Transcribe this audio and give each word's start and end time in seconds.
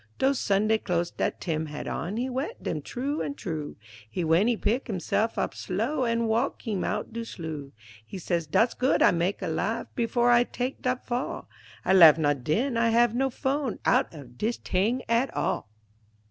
Dose 0.17 0.39
Sunday 0.39 0.79
close 0.79 1.11
dat 1.11 1.39
Tim 1.39 1.67
had 1.67 1.87
on 1.87 2.17
He 2.17 2.27
wet 2.27 2.63
dem 2.63 2.81
t'roo 2.81 3.21
an' 3.23 3.35
t'roo, 3.35 3.75
An' 4.15 4.23
w'en 4.23 4.47
he 4.47 4.57
pick 4.57 4.87
himse'f 4.87 5.37
op 5.37 5.53
slow 5.53 6.05
An' 6.05 6.25
walk 6.25 6.63
heem 6.63 6.83
out 6.83 7.13
de 7.13 7.23
sloo, 7.23 7.71
He 8.03 8.17
say, 8.17 8.41
"Dat's 8.49 8.73
good 8.73 9.03
I 9.03 9.11
mak' 9.11 9.43
a 9.43 9.47
laugh 9.47 9.85
Before 9.93 10.31
I 10.31 10.43
tak' 10.43 10.81
dat 10.81 11.05
fall; 11.05 11.47
I 11.85 11.93
laugh 11.93 12.17
not 12.17 12.43
den, 12.43 12.77
I 12.77 12.89
hav' 12.89 13.13
no 13.13 13.29
fone 13.29 13.77
Out 13.85 14.11
of 14.11 14.39
dis 14.39 14.57
t'ing 14.57 15.03
at 15.07 15.31
all." 15.35 15.69